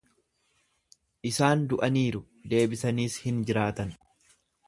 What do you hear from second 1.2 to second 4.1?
Isaan du'aniiru, deebisaniis hin jiraatan.